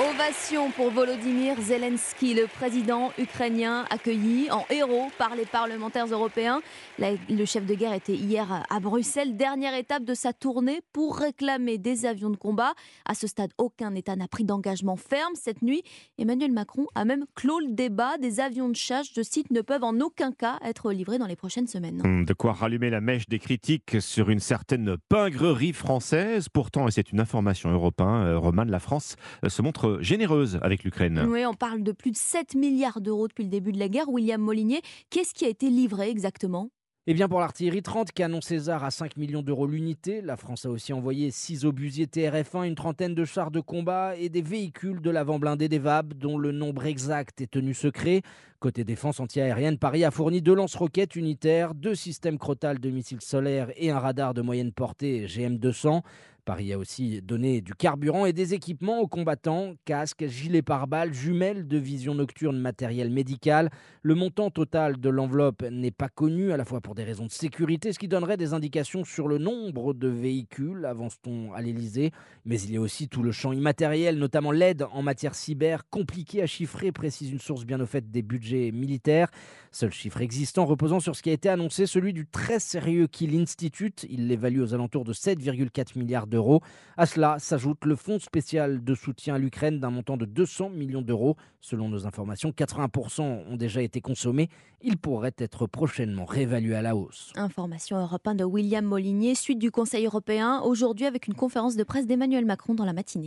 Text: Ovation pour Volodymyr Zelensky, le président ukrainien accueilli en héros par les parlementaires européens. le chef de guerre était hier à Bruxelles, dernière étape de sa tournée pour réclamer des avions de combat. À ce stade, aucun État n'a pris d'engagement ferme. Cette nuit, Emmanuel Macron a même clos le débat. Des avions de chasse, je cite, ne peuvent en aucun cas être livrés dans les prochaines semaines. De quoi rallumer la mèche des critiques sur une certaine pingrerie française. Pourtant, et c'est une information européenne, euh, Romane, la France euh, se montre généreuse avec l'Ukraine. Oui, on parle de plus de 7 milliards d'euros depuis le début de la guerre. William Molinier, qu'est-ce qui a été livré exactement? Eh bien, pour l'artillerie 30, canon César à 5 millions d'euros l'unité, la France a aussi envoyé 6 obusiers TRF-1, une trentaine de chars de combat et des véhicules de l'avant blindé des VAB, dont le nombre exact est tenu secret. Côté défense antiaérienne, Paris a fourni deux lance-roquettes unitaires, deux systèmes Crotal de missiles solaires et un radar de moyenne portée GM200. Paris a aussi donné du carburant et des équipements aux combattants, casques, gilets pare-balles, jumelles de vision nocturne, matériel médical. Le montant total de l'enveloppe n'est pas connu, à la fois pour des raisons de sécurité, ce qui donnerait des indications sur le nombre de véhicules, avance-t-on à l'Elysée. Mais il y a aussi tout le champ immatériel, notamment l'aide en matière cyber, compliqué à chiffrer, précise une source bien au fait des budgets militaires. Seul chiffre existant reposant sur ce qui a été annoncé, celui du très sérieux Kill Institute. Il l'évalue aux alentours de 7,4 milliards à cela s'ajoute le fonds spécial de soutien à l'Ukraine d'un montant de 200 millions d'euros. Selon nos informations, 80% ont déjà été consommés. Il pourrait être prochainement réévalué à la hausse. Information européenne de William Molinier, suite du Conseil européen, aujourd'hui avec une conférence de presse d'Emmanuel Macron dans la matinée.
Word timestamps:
Ovation 0.00 0.70
pour 0.70 0.92
Volodymyr 0.92 1.60
Zelensky, 1.60 2.32
le 2.32 2.46
président 2.46 3.10
ukrainien 3.18 3.84
accueilli 3.90 4.48
en 4.48 4.64
héros 4.70 5.08
par 5.18 5.34
les 5.34 5.44
parlementaires 5.44 6.06
européens. 6.06 6.60
le 7.00 7.44
chef 7.44 7.66
de 7.66 7.74
guerre 7.74 7.94
était 7.94 8.14
hier 8.14 8.64
à 8.70 8.78
Bruxelles, 8.78 9.36
dernière 9.36 9.74
étape 9.74 10.04
de 10.04 10.14
sa 10.14 10.32
tournée 10.32 10.82
pour 10.92 11.16
réclamer 11.16 11.78
des 11.78 12.06
avions 12.06 12.30
de 12.30 12.36
combat. 12.36 12.74
À 13.06 13.14
ce 13.14 13.26
stade, 13.26 13.50
aucun 13.58 13.92
État 13.96 14.14
n'a 14.14 14.28
pris 14.28 14.44
d'engagement 14.44 14.94
ferme. 14.94 15.32
Cette 15.34 15.62
nuit, 15.62 15.82
Emmanuel 16.16 16.52
Macron 16.52 16.86
a 16.94 17.04
même 17.04 17.24
clos 17.34 17.58
le 17.58 17.74
débat. 17.74 18.18
Des 18.18 18.38
avions 18.38 18.68
de 18.68 18.76
chasse, 18.76 19.08
je 19.12 19.22
cite, 19.22 19.50
ne 19.50 19.62
peuvent 19.62 19.82
en 19.82 19.98
aucun 19.98 20.30
cas 20.30 20.60
être 20.64 20.92
livrés 20.92 21.18
dans 21.18 21.26
les 21.26 21.34
prochaines 21.34 21.66
semaines. 21.66 22.24
De 22.24 22.34
quoi 22.34 22.52
rallumer 22.52 22.90
la 22.90 23.00
mèche 23.00 23.28
des 23.28 23.40
critiques 23.40 24.00
sur 24.00 24.30
une 24.30 24.38
certaine 24.38 24.96
pingrerie 25.08 25.72
française. 25.72 26.48
Pourtant, 26.48 26.86
et 26.86 26.92
c'est 26.92 27.10
une 27.10 27.18
information 27.18 27.72
européenne, 27.72 27.88
euh, 27.98 28.38
Romane, 28.38 28.70
la 28.70 28.78
France 28.78 29.16
euh, 29.44 29.48
se 29.48 29.60
montre 29.60 29.87
généreuse 30.00 30.58
avec 30.62 30.84
l'Ukraine. 30.84 31.26
Oui, 31.28 31.44
on 31.46 31.54
parle 31.54 31.82
de 31.82 31.92
plus 31.92 32.10
de 32.10 32.16
7 32.16 32.54
milliards 32.54 33.00
d'euros 33.00 33.28
depuis 33.28 33.44
le 33.44 33.50
début 33.50 33.72
de 33.72 33.78
la 33.78 33.88
guerre. 33.88 34.08
William 34.08 34.40
Molinier, 34.40 34.80
qu'est-ce 35.10 35.34
qui 35.34 35.44
a 35.44 35.48
été 35.48 35.70
livré 35.70 36.10
exactement? 36.10 36.70
Eh 37.10 37.14
bien, 37.14 37.26
pour 37.26 37.40
l'artillerie 37.40 37.80
30, 37.80 38.12
canon 38.12 38.42
César 38.42 38.84
à 38.84 38.90
5 38.90 39.16
millions 39.16 39.40
d'euros 39.40 39.66
l'unité, 39.66 40.20
la 40.20 40.36
France 40.36 40.66
a 40.66 40.68
aussi 40.68 40.92
envoyé 40.92 41.30
6 41.30 41.64
obusiers 41.64 42.04
TRF-1, 42.04 42.66
une 42.66 42.74
trentaine 42.74 43.14
de 43.14 43.24
chars 43.24 43.50
de 43.50 43.60
combat 43.60 44.14
et 44.14 44.28
des 44.28 44.42
véhicules 44.42 45.00
de 45.00 45.08
l'avant 45.08 45.38
blindé 45.38 45.70
des 45.70 45.78
VAB, 45.78 46.12
dont 46.12 46.36
le 46.36 46.52
nombre 46.52 46.84
exact 46.84 47.40
est 47.40 47.50
tenu 47.50 47.72
secret. 47.72 48.20
Côté 48.60 48.84
défense 48.84 49.20
antiaérienne, 49.20 49.78
Paris 49.78 50.04
a 50.04 50.10
fourni 50.10 50.42
deux 50.42 50.54
lance-roquettes 50.54 51.16
unitaires, 51.16 51.74
deux 51.74 51.94
systèmes 51.94 52.36
Crotal 52.36 52.78
de 52.78 52.90
missiles 52.90 53.22
solaires 53.22 53.70
et 53.76 53.90
un 53.90 53.98
radar 53.98 54.34
de 54.34 54.42
moyenne 54.42 54.72
portée 54.72 55.24
GM200. 55.24 56.02
Paris 56.48 56.72
a 56.72 56.78
aussi 56.78 57.20
donné 57.20 57.60
du 57.60 57.74
carburant 57.74 58.24
et 58.24 58.32
des 58.32 58.54
équipements 58.54 59.00
aux 59.00 59.06
combattants, 59.06 59.74
casques, 59.84 60.26
gilets 60.28 60.62
pare-balles, 60.62 61.12
jumelles 61.12 61.68
de 61.68 61.76
vision 61.76 62.14
nocturne, 62.14 62.56
matériel 62.56 63.10
médical. 63.10 63.68
Le 64.00 64.14
montant 64.14 64.48
total 64.48 64.98
de 64.98 65.10
l'enveloppe 65.10 65.62
n'est 65.70 65.90
pas 65.90 66.08
connu, 66.08 66.50
à 66.50 66.56
la 66.56 66.64
fois 66.64 66.80
pour 66.80 66.94
des 66.94 67.04
raisons 67.04 67.26
de 67.26 67.30
sécurité, 67.30 67.92
ce 67.92 67.98
qui 67.98 68.08
donnerait 68.08 68.38
des 68.38 68.54
indications 68.54 69.04
sur 69.04 69.28
le 69.28 69.36
nombre 69.36 69.92
de 69.92 70.08
véhicules, 70.08 70.86
avance-t-on 70.86 71.52
à 71.52 71.60
l'Elysée. 71.60 72.12
Mais 72.46 72.58
il 72.58 72.72
y 72.72 72.78
a 72.78 72.80
aussi 72.80 73.08
tout 73.08 73.22
le 73.22 73.30
champ 73.30 73.52
immatériel, 73.52 74.16
notamment 74.16 74.50
l'aide 74.50 74.86
en 74.92 75.02
matière 75.02 75.34
cyber, 75.34 75.82
compliqué 75.90 76.40
à 76.40 76.46
chiffrer, 76.46 76.92
précise 76.92 77.30
une 77.30 77.40
source 77.40 77.66
bien 77.66 77.78
au 77.78 77.84
fait 77.84 78.10
des 78.10 78.22
budgets 78.22 78.72
militaires. 78.72 79.30
Seul 79.70 79.92
chiffre 79.92 80.22
existant 80.22 80.64
reposant 80.64 80.98
sur 80.98 81.14
ce 81.14 81.20
qui 81.20 81.28
a 81.28 81.34
été 81.34 81.50
annoncé, 81.50 81.84
celui 81.84 82.14
du 82.14 82.26
très 82.26 82.58
sérieux 82.58 83.06
Kill 83.06 83.38
Institute. 83.38 84.06
Il 84.08 84.28
l'évalue 84.28 84.62
aux 84.62 84.72
alentours 84.72 85.04
de 85.04 85.12
7,4 85.12 85.98
milliards 85.98 86.26
à 86.96 87.06
cela 87.06 87.38
s'ajoute 87.38 87.84
le 87.84 87.96
fonds 87.96 88.18
spécial 88.18 88.82
de 88.82 88.94
soutien 88.94 89.34
à 89.34 89.38
l'Ukraine 89.38 89.80
d'un 89.80 89.90
montant 89.90 90.16
de 90.16 90.24
200 90.24 90.70
millions 90.70 91.02
d'euros. 91.02 91.36
Selon 91.60 91.88
nos 91.88 92.06
informations, 92.06 92.50
80% 92.50 93.22
ont 93.48 93.56
déjà 93.56 93.82
été 93.82 94.00
consommés. 94.00 94.48
Il 94.80 94.96
pourrait 94.96 95.34
être 95.38 95.66
prochainement 95.66 96.24
réévalué 96.24 96.74
à 96.74 96.82
la 96.82 96.96
hausse. 96.96 97.32
Information 97.36 97.98
européenne 97.98 98.36
de 98.36 98.44
William 98.44 98.84
Molinier, 98.84 99.34
suite 99.34 99.58
du 99.58 99.70
Conseil 99.70 100.06
européen, 100.06 100.60
aujourd'hui 100.64 101.06
avec 101.06 101.26
une 101.26 101.34
conférence 101.34 101.76
de 101.76 101.84
presse 101.84 102.06
d'Emmanuel 102.06 102.44
Macron 102.44 102.74
dans 102.74 102.84
la 102.84 102.92
matinée. 102.92 103.26